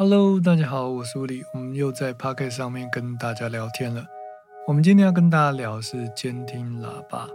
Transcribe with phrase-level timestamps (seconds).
[0.00, 4.06] Hello，大家好，我是吴里，我们又在 Pocket 上面跟大家聊天了。
[4.68, 7.28] 我们今天要跟大家聊的是监听喇叭。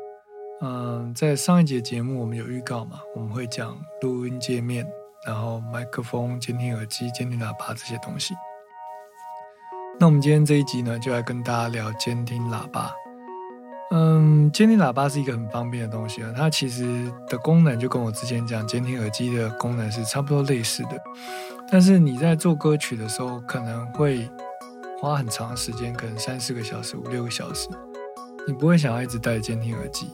[0.62, 4.88] 嗯，在上一节节目我们有预告嘛，我们会讲录音界面，
[5.28, 8.34] 然后麦克风、监听耳机、监听喇叭这些东西。
[10.00, 12.94] 那我们今天这一集呢，就来跟大家聊监听喇叭。
[13.96, 21.00] 嗯，监听喇叭是一个很方便的东西啊，它其实的功能就跟我之前讲监听耳机的功能是差不多类似的。
[21.70, 24.28] 但是你在做歌曲的时候，可能会
[25.00, 27.70] 花很长时间，可能三四个小时、五六个小时，
[28.48, 30.10] 你不会想要一直戴监听耳机，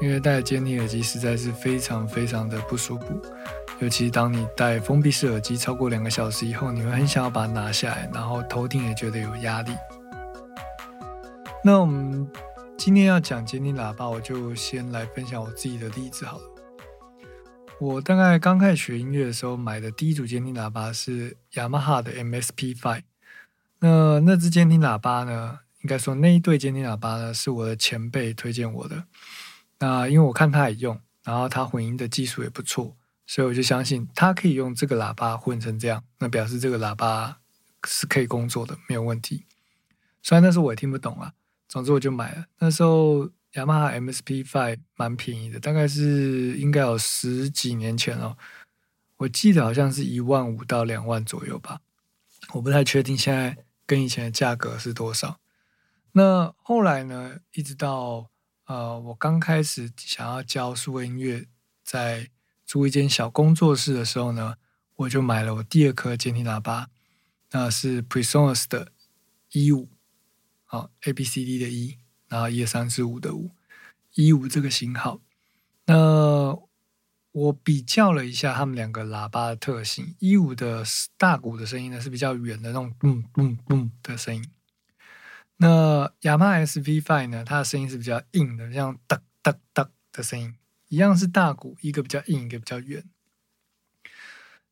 [0.00, 3.04] 因为戴监听耳机实在是非常非常的不舒服。
[3.78, 9.70] 尤其当你戴封闭式耳机超过两个小时以后，你会很想要把它拿下来，然后头顶也觉得有压力。
[11.62, 12.28] 那我们。
[12.84, 16.44] 今天要讲监听喇叭，我就先来分享我自己的例子好了。
[17.78, 23.04] 我大概刚开始学音乐的时候，买的第一组监听喇叭是雅马哈的 MSP Five。
[23.78, 29.04] 那那支监听喇叭呢，应该说那一对监听喇叭呢，是我的前辈推荐我的。
[29.78, 32.96] 那因为我看他也用，然后他混音的技术也不错，
[33.28, 37.38] 所以我就相信他可以用这个喇叭混成这样，那表示这个喇叭
[37.86, 39.44] 是可以工作的，没有问题。
[40.20, 41.34] 虽然那时候我也听不懂啊。
[41.72, 42.44] 总之我就买了。
[42.58, 48.36] 那时候雅马哈 MSP Five 蛮便宜的，大概是应该有十几年前哦。
[49.16, 51.80] 我记得好像是一万五到两万左右吧，
[52.52, 53.56] 我不太确定现在
[53.86, 55.40] 跟以前的价格是多少。
[56.12, 58.28] 那后来呢，一直到
[58.66, 61.46] 呃我刚开始想要教数位音乐，
[61.82, 62.28] 在
[62.66, 64.56] 租一间小工作室的时候呢，
[64.96, 66.90] 我就买了我第二颗监听喇叭，
[67.52, 68.92] 那是 Presonus 的
[69.52, 69.88] 一五。
[70.72, 71.98] 好，A B C D 的一，
[72.28, 73.50] 然后一二三四五的五，
[74.14, 75.20] 一五这个型号。
[75.84, 76.58] 那
[77.32, 80.82] 我比较了一下他们两个喇叭的特性，一五的
[81.18, 84.50] 大鼓的声音呢是比较远的那种咚咚咚的声音。
[85.58, 90.56] 那雅马 S V Five 呢，它的声音是比较硬的，像哒哒哒的声音，
[90.88, 93.04] 一样是大鼓，一个比较硬，一个比较远。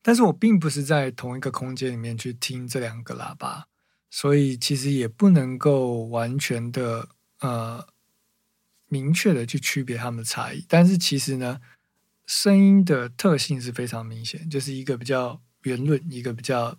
[0.01, 3.67] 但是我并不是在同一个空间里面去听这两个喇叭。
[4.11, 7.87] 所以其实也不能够完全的呃
[8.89, 11.61] 明确的去区别它们的差异，但是其实呢，
[12.27, 16.77] 声音的特性是非常明显，就是一个比较圆润，一个比较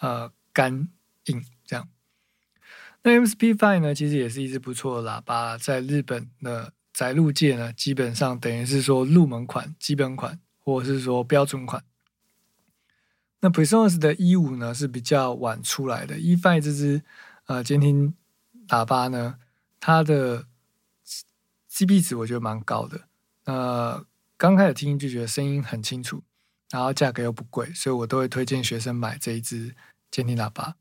[0.00, 0.88] 呃干
[1.26, 1.88] 硬这样。
[3.02, 11.84] 那 MSP Five 呢，其实也是一支不错的喇叭，在日本的载入界呢，基本上等于是说入门款、基本款，或者是说标准款。
[13.44, 17.02] 那 p r e s o n s 的一五呢是比较晚出来的，E Five 这支
[17.44, 18.14] 呃监听
[18.68, 19.38] 喇叭呢，
[19.78, 20.46] 它的
[21.70, 23.02] CP 值我觉得蛮高的。
[23.44, 24.02] 呃，
[24.38, 26.22] 刚开始听就觉得声音很清楚，
[26.70, 29.74] 然后价格又不贵，所以我都会推荐学生买这一支
[30.10, 30.76] 监听喇叭。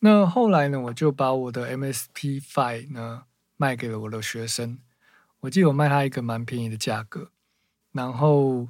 [0.00, 3.22] 那后来呢，我就把我的 MSP Five 呢
[3.56, 4.76] 卖给了我的学生，
[5.40, 7.30] 我记得我卖他一个蛮便宜的价格，
[7.92, 8.68] 然后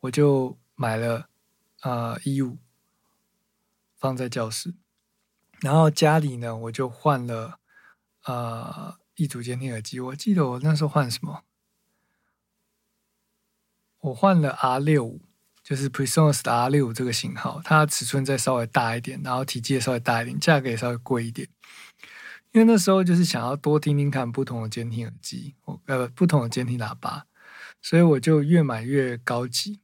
[0.00, 1.28] 我就买了。
[1.80, 2.58] 啊，一五
[3.96, 4.74] 放在教室，
[5.60, 7.58] 然后家里呢，我就换了
[8.22, 10.00] 啊一组监听耳机。
[10.00, 11.44] 我记得我那时候换什么？
[14.00, 15.20] 我换了 R 六五，
[15.62, 21.48] 就是 Presonus 的 R 六五这个型号，它尺寸再稍微大一点，然后体积也稍微大一点，价格也稍微贵一点。
[22.52, 27.26] 因为那时候就是想要多听听看不同的监听耳机，我呃，不同的监听喇叭，
[27.82, 29.80] 所以我就越买越高级。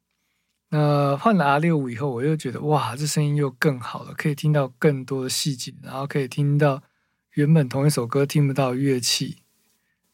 [0.77, 6.83] 那换了 R 六五以后，我又觉得哇，这声音又更好了，可以听到更多的细节，然后可以听到
[7.35, 9.37] 原本同一首歌听不到乐器，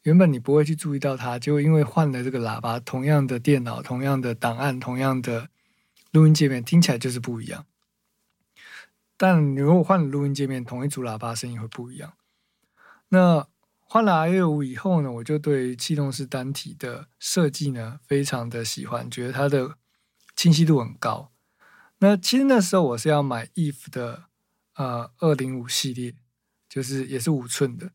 [0.03, 5.49] 原本你不会去注意到它，就因为换了这个喇叭，同样的电脑、同样的档案、同样的
[6.11, 7.65] 录音界面，听起来就是不一样。
[9.17, 12.13] 但你如果换了录音界面，同一组喇叭声音会不一样。
[13.09, 13.47] 那
[13.79, 19.77] 换了 R 六五以后呢，我就对气动式单体的设计呢非常的喜欢，觉得它的。
[20.41, 21.31] 清晰度很高。
[21.99, 24.23] 那其实那时候我是要买 Eve 的
[24.73, 26.15] 呃二零五系列，
[26.67, 27.91] 就是也是五寸的，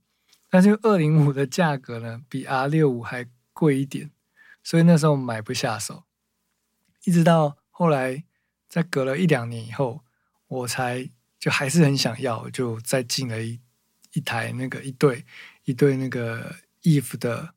[0.48, 4.12] 但是二零五的价格呢比 R 六五还贵一点，
[4.62, 6.04] 所以那时候买不下手。
[7.02, 8.22] 一直到后来，
[8.68, 10.04] 在隔了一两年以后，
[10.46, 11.10] 我才
[11.40, 13.60] 就还是很想要，就再进了一
[14.12, 15.24] 一台那个一对
[15.64, 17.54] 一对那个 Eve 的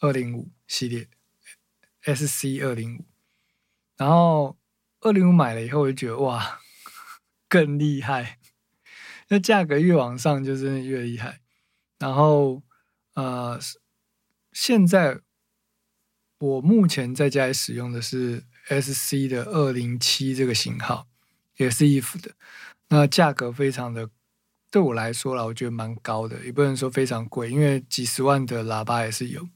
[0.00, 1.08] 二零五系列
[2.02, 3.06] SC 二零五。
[4.02, 4.58] 然后
[5.02, 6.58] 二零五买了以后，我就觉得哇，
[7.48, 8.40] 更厉害。
[9.28, 11.38] 那价格越往上，就真的越厉害。
[12.00, 12.64] 然后
[13.14, 13.60] 呃，
[14.50, 15.20] 现在
[16.40, 21.06] 我目前在家里使用的是 SC 的二零七这个型号，
[21.58, 22.32] 也是 if 的。
[22.88, 24.10] 那价格非常的，
[24.68, 29.48] 对我来说啦，我觉得蛮高的，也不能说非常贵，因为几十万的喇叭也是有。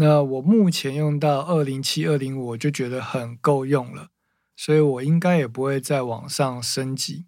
[0.00, 4.08] 那我目前用到二零七、二零五，我就觉得很够用了，
[4.56, 7.26] 所以我应该也不会再往上升级，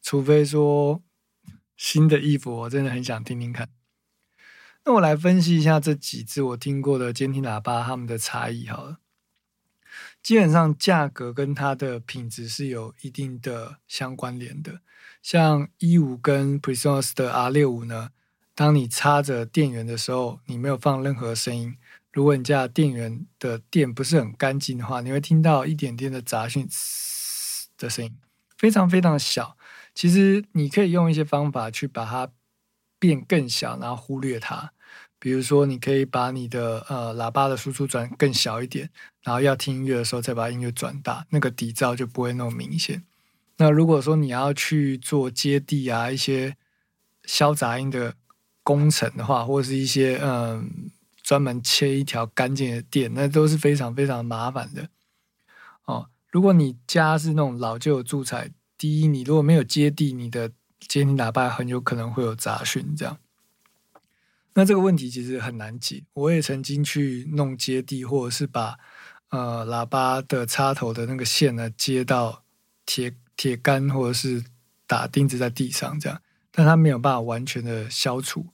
[0.00, 1.02] 除非说
[1.76, 3.68] 新的衣服，我真的很想听听看。
[4.84, 8.98] 那我来分析一下这几只我听过的监听喇叭，它们的差异好了。
[10.22, 14.82] 基本上价格跟它的品质是有一定的相关联的。
[15.20, 18.10] 像一五跟 Presonus 的 R 六五呢，
[18.54, 21.76] 当你插着电源的时候，你没有放任何声音。
[22.14, 26.64] 如果你家电源的电不是很干净的话，你会听到一点点的杂讯
[27.76, 28.16] 的声音，
[28.56, 29.56] 非常非常小。
[29.92, 32.30] 其实你可以用一些方法去把它
[33.00, 34.72] 变更小，然后忽略它。
[35.18, 38.88] 比如说，你可以把你的呃喇叭的输出转更小一点，
[39.24, 43.02] 然后要听音乐的时候再把音乐转大，那个底噪就不会那么明显。
[43.56, 46.56] 那如果说你要去做接地啊一些
[47.24, 48.14] 消杂音的
[48.62, 50.90] 工程的话，或者是一些嗯
[51.24, 54.88] 专门切一条干净的电，那都是非常非常麻烦的。
[55.86, 63.18] 哦，如果你家是那种老旧的住宅，第一，你如果没有接地，你的接听喇叭很有可能会有杂讯，这样。
[64.52, 68.78] 那这个问题其实很难解，我也曾经去弄接地，或者是把
[69.30, 72.44] 呃喇叭的插头的那个线呢接到
[72.84, 74.44] 铁铁杆，或者是
[74.86, 76.20] 打钉子在地上这样，
[76.52, 78.46] 但它没有办法完全的消除，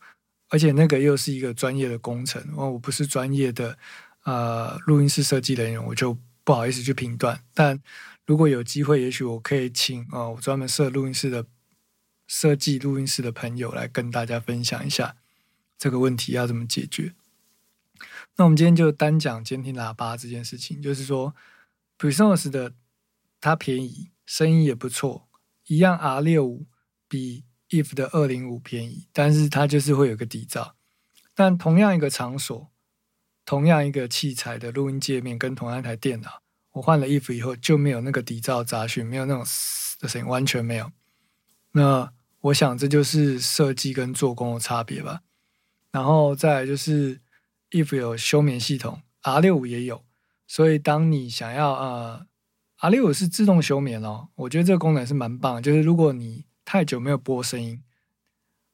[0.50, 3.78] 而且那个又是一个专业的工程，哦我不是专业的
[4.24, 7.42] 呃录音室设计人员，我就不好意思去评断。
[7.54, 7.80] 但
[8.26, 11.46] 如果有机会，也许我可以请哦我专门设录音室的
[12.26, 15.16] 设计录音室的朋友来跟大家分享一下。
[15.78, 17.14] 这个问题要怎么解决？
[18.36, 21.34] 那我们今天就单讲监听喇叭这件事情，就是说
[21.96, 22.74] p r e s o n s 的
[23.40, 25.28] 它便宜，声音也不错，
[25.66, 26.66] 一样 R 六五
[27.08, 30.72] 比 If 的二零五便宜，但是它就是会有个底噪。
[31.34, 32.70] 但同样一个场所，
[33.46, 39.44] 同样一个器材的录音界面跟同样一台电脑，我换了 If 以后就没有那个底噪杂讯，没有那种
[40.00, 40.92] 的声音，完全没有。
[41.72, 45.20] 那我想这就是设计跟做工的差别吧。
[45.92, 47.20] 然后再来就是
[47.70, 50.04] if 有休眠系统，R 六五也有，
[50.46, 52.26] 所以当你想要呃
[52.78, 57.82] ，R 六五是自动休眠哦，我觉得这个功能是蛮棒，就是如果你太久没有播声音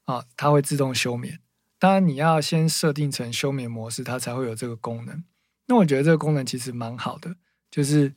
[0.04, 1.40] 啊，它会自动休眠。
[1.78, 5.24] 当然你要先设定成休眠模式，它才会有这个功能。
[5.64, 7.36] 那我觉得这个功能其实蛮好的，
[7.70, 8.14] 就是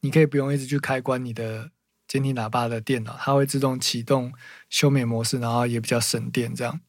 [0.00, 1.70] 你可以不用一直去开关你的
[2.06, 4.30] 监听喇叭的电脑，它会自动启动
[4.68, 6.82] 休眠模式，然后也比较省电这样。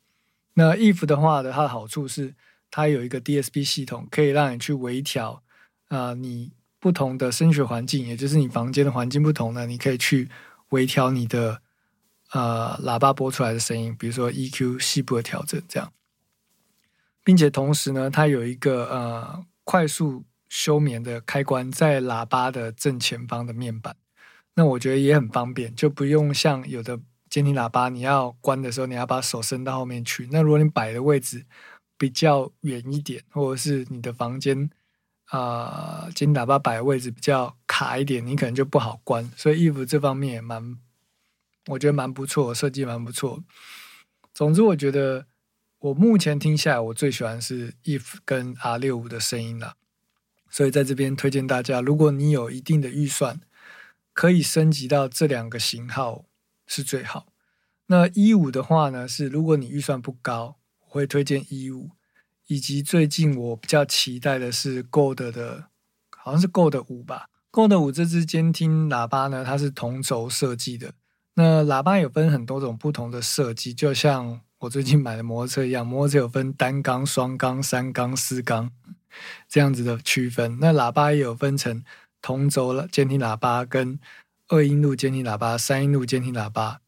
[0.55, 2.35] 那 if 的话的它的好处是，
[2.69, 5.41] 它有一个 DSP 系统，可以让你去微调，
[5.87, 6.51] 啊，你
[6.81, 10.29] 不同的声学环境，也就是你房间的环境不同呢，你可以去
[10.71, 11.61] 微调你的
[12.31, 15.91] 呃喇叭播出来的声音，比如说 EQ 细部的调整这样，
[17.23, 23.95] 并且同时呢，它有一个呃快速休眠的开关在喇叭的正前方的面板，
[24.55, 26.99] 那我觉得也很方便，就不用像有的。
[27.27, 30.29] 监听喇叭，你要关的时候，你要把手伸到后面去。
[30.31, 31.45] 那如果你摆的位置
[31.97, 34.69] 比较远一点，或者是你的房间
[35.25, 39.29] 啊，监听喇叭摆的位置比较卡一点，你可能就不好关。
[39.35, 40.77] 所以衣服这方面也蛮，
[41.67, 43.43] 我觉得蛮不错，设计蛮不错。
[44.33, 45.27] 总之，我觉得
[45.79, 49.75] 我目前听下来，我最喜欢是 if 跟 R 六五的声音了。
[50.49, 53.41] 所以在这边推荐大家，如果你有一定的预算，
[54.13, 56.25] 可以升级到这两个型号。
[56.67, 57.27] 是最好。
[57.85, 61.91] 那一五的话呢，是如果你预算不高，我会推荐一五。
[62.47, 65.69] 以及最近我比较期待的是 Gold 的，
[66.09, 67.29] 好像是 Gold 五吧。
[67.51, 70.93] Gold 五这支监听喇叭呢，它是同轴设计的。
[71.35, 78.71] 那喇叭有分很多种不同的设计，就像我最近买的摩托车一样，摩托车有分单缸、双缸、三缸、四缸
[79.47, 80.57] 这样子的区分。
[80.59, 81.83] 那喇叭也有分成
[82.21, 83.99] 同轴监听喇叭跟。
[84.47, 86.79] 二音路监听喇叭、三音路监听喇叭，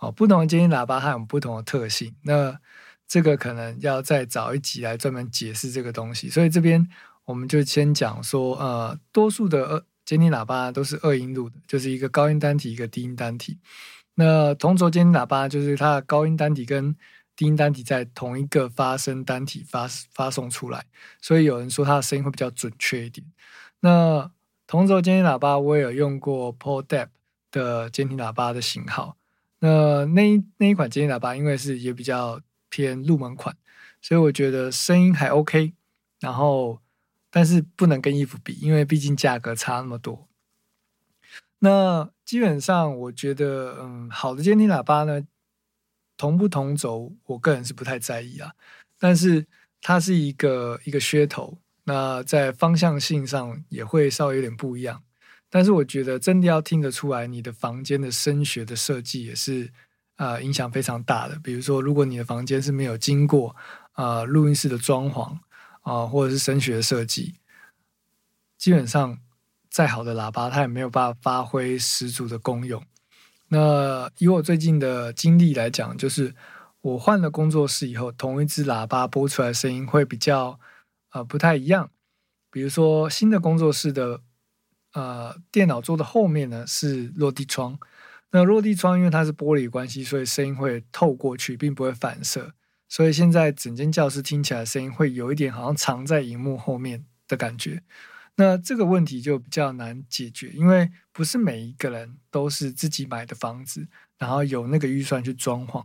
[0.00, 2.12] 哦，不同的监听喇叭它有不同的特性。
[2.22, 2.58] 那
[3.06, 6.28] 这个可能要再找一集来专门解释这个东西。
[6.28, 6.88] 所以这边
[7.24, 13.58] 我们就先讲说，呃，多数的二监听喇叭都是二音路的，就是一个高音单体，一个低音单体。
[14.14, 16.96] 那同轴监听喇叭就是它的高音单体跟
[17.36, 20.86] 低音单体在同一个发声单体发发送出来，
[21.20, 23.26] 所以有人说它的声音会比较准确一点。
[23.80, 24.30] 那
[24.66, 27.08] 同轴监听喇叭，我也有用过 Paul Depp
[27.50, 29.18] 的监听喇叭的型号。
[29.58, 33.54] 那那那一款监听喇叭，因为是也比较偏入门款，
[34.00, 35.74] 所以我觉得声音还 OK。
[36.20, 36.80] 然后，
[37.38, 40.26] 但是不能跟衣服比，因为毕竟价格差那么多。
[41.60, 45.22] 那基本上，我觉得，嗯，好的监听喇叭呢，
[46.16, 48.50] 同不同轴，我个人是不太在意啊。
[48.98, 49.46] 但是
[49.80, 55.04] 它是一个一个噱头，那在方向性上也会稍微有点不一样。
[55.48, 59.72] 但是我觉得真的要听得出来，你的房间的声学的设计也是
[60.16, 61.38] 啊影响非常大的。
[61.38, 63.54] 比如说，如果你的房间是没有经过
[63.92, 65.38] 啊录音室的装潢
[65.88, 67.34] 啊，或者是声学设计，
[68.56, 69.18] 基本上。
[69.70, 72.82] 再好的喇叭，它也没有办法发挥十足的功用。
[73.48, 76.34] 那以我最近的经历来讲，就是
[76.80, 80.58] 我换了工作室以后，同一只喇叭播出来声音会比较
[81.10, 81.90] 呃不太一样。
[82.50, 84.22] 比如说新的工作室的
[84.94, 87.78] 呃电脑桌的后面呢是落地窗，
[88.30, 92.54] 那落地窗因为它是玻璃关系，所以声音会透过去，并不会反射。
[92.88, 97.82] 所以现在整间教室听起来声音会有一点好像藏在荧幕后面的感觉。
[98.36, 105.84] 那这个问题就比较难解决，因为不是每一个人都是自己买的房子，然后有那个预算去装潢。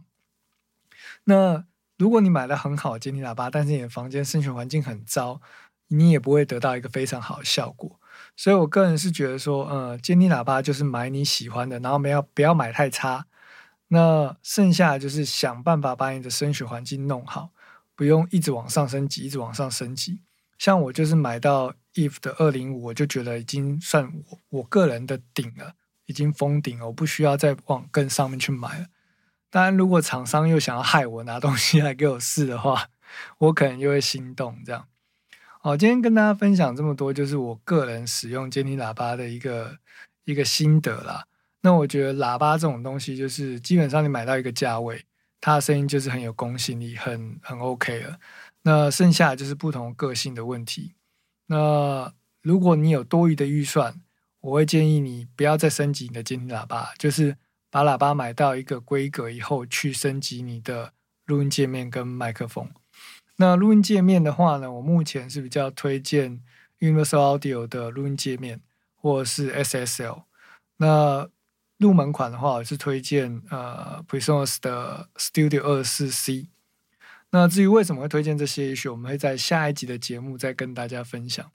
[1.25, 1.65] 那
[1.97, 5.41] 如果你买了很好的监听喇叭，但是你的房间声学环境很糟，
[5.87, 7.99] 你也不会得到一个非常好的效果。
[8.37, 13.25] 所以我个人是觉得说，呃，监听喇叭就是买你喜欢的，然后不要不要买太差。
[13.93, 17.51] 那剩下就是想办法把你的声学环境弄好，
[17.95, 20.19] 不用一直往上升级，一直往上升级。
[20.57, 21.73] 像我就是买到。
[21.95, 25.75] if 的二零五，我就觉得已经算我我个人的顶了，
[26.07, 28.87] 已经封顶了，我不需要再往更上面去买了。
[29.51, 32.89] 当然，如果厂商又想要害我拿东西来给我试的话，
[33.37, 34.57] 我可能又会心动。
[34.65, 34.87] 这样，
[35.61, 39.77] 好，今天跟大家分享这么多，就是我个人使用监听喇叭的一个
[40.23, 41.27] 一个心得啦。
[41.63, 45.03] 那我觉得喇叭这种东西，就是基本上你买到一个价位，
[45.41, 48.19] 它的声音就是很有公信力，很很 OK 了。
[48.63, 50.93] 那剩下就是不同个性的问题。
[51.47, 54.01] 那如果你有多余的预算，
[54.41, 57.37] 我会建议你不要再升级你的监听喇叭，就是
[57.69, 60.91] 把喇叭买到一个规格以后去升级你的
[61.25, 62.69] 录音界面跟麦克风。
[63.37, 66.41] 那录音界面的话呢，我目前是比较推荐
[66.79, 68.59] Universal Audio 的录音界面，
[68.95, 70.23] 或者是 SSL。
[70.77, 71.29] 那
[71.77, 76.49] 入门款的话，我是推荐呃 p r e s o n s 的 Studio 二四 C。
[77.31, 81.51] 那至于为什么会推荐这些，也许我们会在下一集的节目再跟大家分享。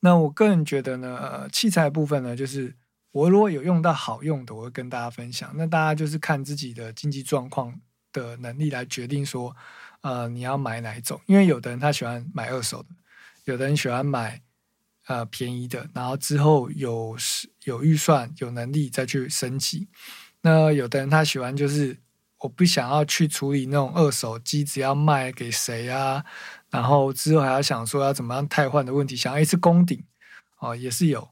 [0.00, 2.76] 那我个人觉得呢，呃器材部分呢，就是
[3.12, 5.50] 我如果有用到好用的，我会跟大家分享。
[5.56, 7.80] 那大家就是看自己的经济状况
[8.12, 9.56] 的能力来决定说，
[10.00, 11.20] 呃，你要买哪一种。
[11.26, 12.88] 因为有的人他喜欢买二手的，
[13.44, 14.42] 有的人喜欢买
[15.08, 17.16] 呃便宜的，然后之后有
[17.64, 19.88] 有预算有能力再去升级。
[20.42, 21.98] 那有的人他喜欢就是。
[22.40, 26.24] 我不想要去处理那种二手机子要卖给谁啊，
[26.70, 30.04] 然后之后还要想说要怎么样汰换的问题，想要一次攻顶
[30.60, 31.30] 哦，也是有。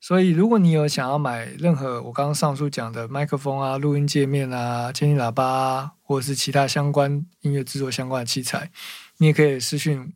[0.00, 8.72] 所以如果你有想要买任何我刚刚上述讲的麦克风啊、录音界面啊、监听喇叭啊，或者是其他相关音乐制作相关的器材，
[9.18, 10.12] 你也可以私讯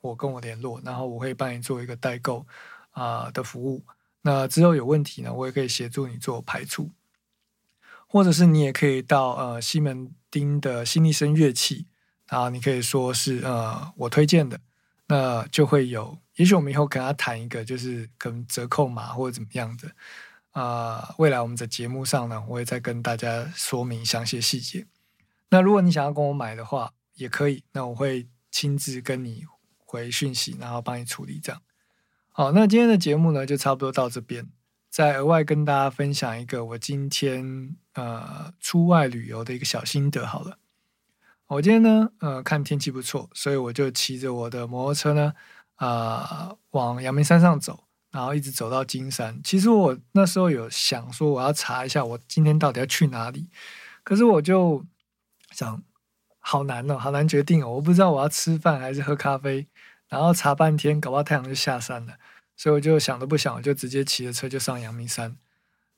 [0.00, 2.46] 我跟我联络，然后我会帮你做一个代购
[2.90, 3.84] 啊的服务。
[4.22, 6.90] 那之后有问题呢，我也可以协助你做排除。
[8.10, 11.86] 或者是你也可以到呃西门町的新力声乐器，
[12.26, 14.58] 然后你可以说是呃我推荐的，
[15.08, 19.90] 那就会有，也许我们以后跟他谈一个，就是可能折扣码或者怎么样的，
[20.52, 24.86] 啊，未来我们的节目上呢，我会再跟大家说明详细细节。
[25.50, 29.44] 那如果你想要跟我买的话，也可以，那我会亲自跟你
[29.90, 31.62] 回讯息，然后帮你处理这样。
[32.30, 34.46] 好，那今天的节目呢，就差不多到这边。
[34.90, 40.58] 再额外跟大家分享一个我今天呃出外旅游的一个小心得好了。
[41.46, 45.32] 我今天呢呃看天气不错，所以我就骑着我的摩托车呢
[45.76, 49.40] 啊往阳明山上走，然后一直走到金山。
[49.42, 53.50] 其实我那时候有想说我要查一下我今天到底要去哪里，
[54.04, 54.84] 可是我就
[55.50, 55.82] 想
[56.38, 59.68] 好难哦，好难决定哦，我不知道我要吃饭还是喝咖啡，
[60.08, 62.14] 然后查半天，搞不好太阳就下山了。
[62.56, 65.36] 所以我就想都不想，我就直接骑着车就上阳明山，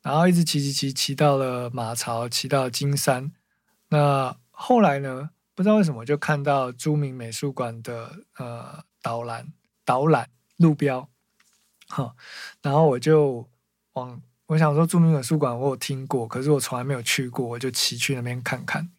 [0.03, 3.33] 然后一直骑骑骑骑到了马槽，骑到金山。
[3.89, 9.53] 那后来呢，不知道为什么就看到朱明美术馆的呃导览
[9.87, 11.09] 导览路标，
[11.89, 12.15] 哈，
[12.61, 13.49] 然后我就
[13.95, 18.91] 往我想说朱明美术馆我有听过，可是我从来没有去过，我就骑去那边看看。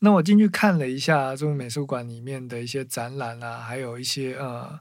[0.00, 4.80] 那我进去看了一下朱明美术馆里面的一些展览啊，还有一些呃。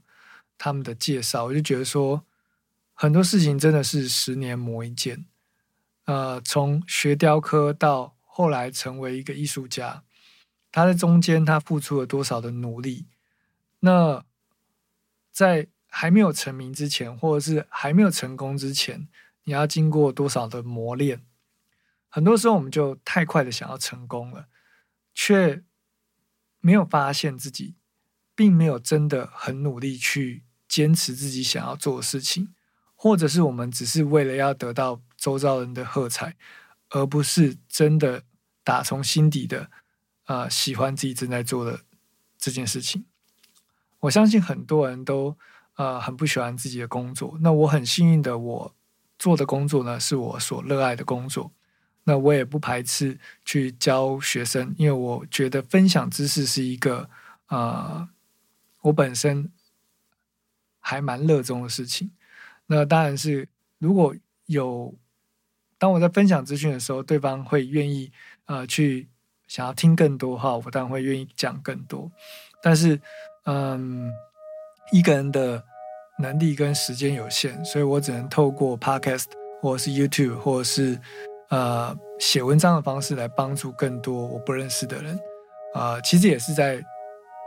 [0.61, 2.25] 他们的介绍，我就觉得说
[2.93, 5.25] 很多事情真的是十年磨一剑。
[6.03, 10.03] 呃，从学雕刻到后来成为一个艺术家，
[10.69, 13.05] 他在中间他付出了多少的努力？
[13.79, 14.25] 那
[15.31, 19.07] 在还没有成名之前，或者是还没有成功之前，
[19.45, 21.23] 你要经过多少的磨练。
[22.09, 24.47] 很多时候，我们就太快的想要成功了，
[25.13, 25.63] 却
[26.59, 27.75] 没有发现自己
[28.35, 32.53] 并没有真的很努力去坚持自己想要做的事情，
[32.95, 36.35] 或者是我们只是为了要得到周遭人的喝彩，
[36.89, 38.23] 而不是真的
[38.63, 39.69] 打从心底的
[40.25, 41.81] 呃喜欢自己正在做的
[42.37, 43.05] 这件事情。
[44.01, 45.37] 我相信很多人都
[45.75, 48.75] 呃很不喜欢自己的工作，那我很幸运的，我
[49.17, 51.51] 做的工作呢是我所热爱的工作。
[52.09, 57.07] 那我也不排斥去教学生，因为我觉得分享知识是一个
[57.49, 58.09] 呃，
[58.81, 59.51] 我本身
[60.79, 62.09] 还蛮热衷的事情。
[62.65, 63.47] 那当然是
[63.77, 64.15] 如果
[64.47, 64.95] 有
[65.77, 68.11] 当我在分享资讯的时候，对方会愿意
[68.45, 69.07] 呃去
[69.47, 72.11] 想要听更多话，我当然会愿意讲更多。
[72.63, 72.99] 但是
[73.45, 74.11] 嗯，
[74.91, 75.63] 一个人的
[76.17, 79.25] 能力跟时间有限，所以我只能透过 Podcast
[79.61, 80.99] 或者是 YouTube 或者是。
[81.49, 85.19] 呃，写文章的方式来帮助更多我不认识的人，
[85.73, 86.79] 啊，其实也是在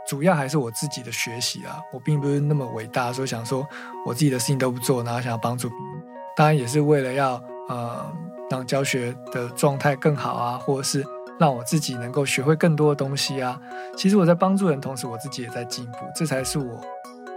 [0.05, 1.79] 主要还是我自己的学习啊。
[1.93, 3.65] 我并不是那么伟大，说想说
[4.05, 6.03] 我自己的事情都不做，然后想要帮助别人。
[6.35, 8.05] 当然也是为了要呃
[8.49, 11.05] 让教学的状态更好啊，或者是
[11.39, 13.57] 让我自己能够学会更多的东西啊。
[13.95, 16.81] 其实我在帮助人，同时我自己也在进步，这才是我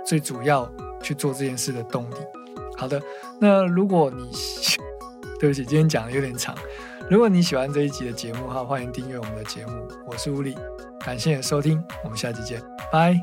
[0.04, 0.68] 最主要
[1.00, 2.16] 去做这件事的动力。
[2.76, 3.00] 好的，
[3.40, 4.28] 那如果你。
[5.38, 6.56] 对不起，今天讲的有点长。
[7.10, 9.86] 如果你喜欢这一集的节目的话，欢迎订阅我们的节目。
[10.06, 10.56] 我是吴力，
[11.04, 13.20] 感谢你的收听，我们下期见，拜。